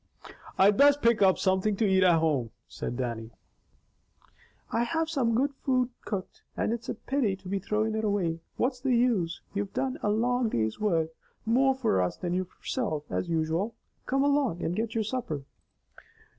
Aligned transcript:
"I'd 0.57 0.77
best 0.77 1.03
pick 1.03 1.21
up 1.21 1.37
something 1.37 1.75
to 1.75 1.85
eat 1.85 2.01
at 2.01 2.17
home," 2.17 2.49
said 2.67 2.97
Dannie. 2.97 3.29
"I 4.71 4.81
have 4.81 5.11
some 5.11 5.35
good 5.35 5.53
food 5.53 5.89
cooked, 6.05 6.41
and 6.57 6.73
it's 6.73 6.89
a 6.89 6.95
pity 6.95 7.35
to 7.35 7.47
be 7.47 7.59
throwin' 7.59 7.93
it 7.93 8.03
away. 8.03 8.39
What's 8.57 8.79
the 8.79 8.95
use? 8.95 9.41
You've 9.53 9.73
done 9.75 9.99
a 10.01 10.09
long 10.09 10.49
day's 10.49 10.79
work, 10.79 11.11
more 11.45 11.75
for 11.75 12.01
us 12.01 12.17
than 12.17 12.33
yoursilf, 12.33 13.03
as 13.11 13.29
usual; 13.29 13.75
come 14.07 14.23
along 14.23 14.63
and 14.63 14.75
get 14.75 14.95
your 14.95 15.03
supper." 15.03 15.43